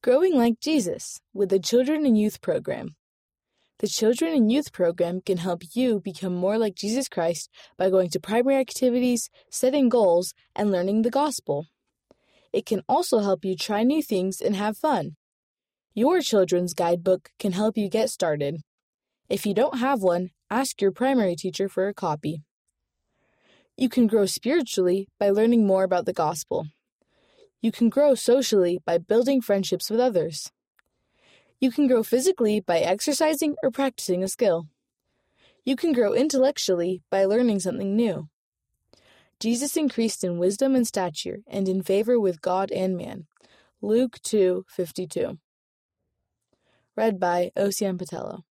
Growing 0.00 0.36
like 0.36 0.60
Jesus 0.60 1.20
with 1.34 1.48
the 1.48 1.58
Children 1.58 2.06
and 2.06 2.16
Youth 2.16 2.40
Program. 2.40 2.94
The 3.80 3.88
Children 3.88 4.32
and 4.32 4.52
Youth 4.52 4.72
Program 4.72 5.20
can 5.20 5.38
help 5.38 5.64
you 5.74 5.98
become 5.98 6.36
more 6.36 6.56
like 6.56 6.76
Jesus 6.76 7.08
Christ 7.08 7.50
by 7.76 7.90
going 7.90 8.08
to 8.10 8.20
primary 8.20 8.60
activities, 8.60 9.28
setting 9.50 9.88
goals, 9.88 10.34
and 10.54 10.70
learning 10.70 11.02
the 11.02 11.10
gospel. 11.10 11.66
It 12.52 12.64
can 12.64 12.82
also 12.88 13.18
help 13.18 13.44
you 13.44 13.56
try 13.56 13.82
new 13.82 14.00
things 14.00 14.40
and 14.40 14.54
have 14.54 14.78
fun. 14.78 15.16
Your 15.94 16.20
children's 16.20 16.74
guidebook 16.74 17.30
can 17.40 17.50
help 17.50 17.76
you 17.76 17.88
get 17.88 18.08
started. 18.08 18.60
If 19.28 19.46
you 19.46 19.52
don't 19.52 19.78
have 19.78 20.00
one, 20.00 20.30
ask 20.48 20.80
your 20.80 20.92
primary 20.92 21.34
teacher 21.34 21.68
for 21.68 21.88
a 21.88 21.92
copy. 21.92 22.44
You 23.76 23.88
can 23.88 24.06
grow 24.06 24.26
spiritually 24.26 25.08
by 25.18 25.30
learning 25.30 25.66
more 25.66 25.82
about 25.82 26.06
the 26.06 26.12
gospel. 26.12 26.68
You 27.60 27.72
can 27.72 27.88
grow 27.88 28.14
socially 28.14 28.78
by 28.86 28.98
building 28.98 29.40
friendships 29.40 29.90
with 29.90 29.98
others. 29.98 30.52
You 31.60 31.72
can 31.72 31.88
grow 31.88 32.04
physically 32.04 32.60
by 32.60 32.78
exercising 32.78 33.56
or 33.62 33.70
practicing 33.70 34.22
a 34.22 34.28
skill. 34.28 34.68
You 35.64 35.74
can 35.74 35.92
grow 35.92 36.14
intellectually 36.14 37.02
by 37.10 37.24
learning 37.24 37.60
something 37.60 37.96
new. 37.96 38.28
Jesus 39.40 39.76
increased 39.76 40.24
in 40.24 40.38
wisdom 40.38 40.74
and 40.74 40.86
stature 40.86 41.38
and 41.46 41.68
in 41.68 41.82
favor 41.82 42.18
with 42.18 42.40
God 42.40 42.70
and 42.70 42.96
man. 42.96 43.26
Luke 43.80 44.18
2:52. 44.22 45.38
Read 46.96 47.20
by 47.20 47.52
Osian 47.56 47.98
Patello. 47.98 48.44